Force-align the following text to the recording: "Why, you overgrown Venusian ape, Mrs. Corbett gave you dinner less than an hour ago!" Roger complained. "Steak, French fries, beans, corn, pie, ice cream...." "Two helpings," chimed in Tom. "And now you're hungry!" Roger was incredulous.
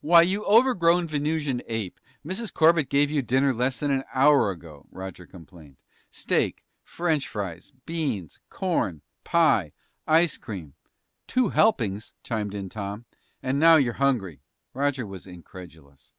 "Why, 0.00 0.22
you 0.22 0.46
overgrown 0.46 1.08
Venusian 1.08 1.60
ape, 1.66 2.00
Mrs. 2.24 2.50
Corbett 2.50 2.88
gave 2.88 3.10
you 3.10 3.20
dinner 3.20 3.52
less 3.52 3.78
than 3.80 3.90
an 3.90 4.02
hour 4.14 4.50
ago!" 4.50 4.86
Roger 4.90 5.26
complained. 5.26 5.76
"Steak, 6.10 6.64
French 6.82 7.28
fries, 7.28 7.70
beans, 7.84 8.40
corn, 8.48 9.02
pie, 9.24 9.72
ice 10.06 10.38
cream...." 10.38 10.72
"Two 11.26 11.50
helpings," 11.50 12.14
chimed 12.22 12.54
in 12.54 12.70
Tom. 12.70 13.04
"And 13.42 13.60
now 13.60 13.76
you're 13.76 13.92
hungry!" 14.00 14.40
Roger 14.72 15.06
was 15.06 15.26
incredulous. 15.26 16.14